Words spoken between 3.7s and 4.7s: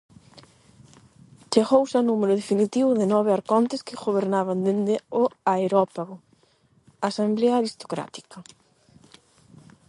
que gobernaban